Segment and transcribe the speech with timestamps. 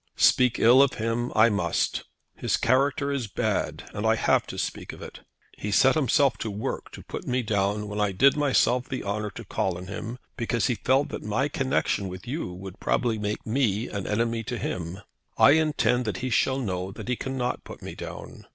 [0.17, 2.05] "Speak ill of him I must.
[2.35, 5.19] His character is bad, and I have to speak of it.
[5.19, 5.57] He is a bully.
[5.57, 9.29] He set himself to work to put me down when I did myself the honour
[9.29, 13.45] to call on him, because he felt that my connexion with you would probably make
[13.45, 15.01] me an enemy to him.
[15.37, 18.47] I intend that he shall know that he cannot put me down.